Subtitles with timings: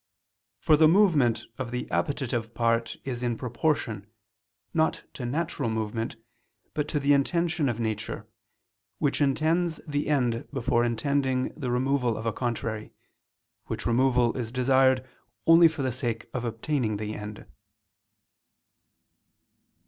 [0.57, 4.07] For the movement of the appetitive part is in proportion,
[4.73, 6.15] not to natural movement,
[6.73, 8.27] but to the intention of nature,
[8.97, 12.93] which intends the end before intending the removal of a contrary,
[13.67, 15.07] which removal is desired
[15.45, 17.45] only for the sake of obtaining the end.